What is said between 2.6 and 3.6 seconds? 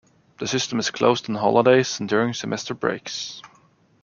breaks.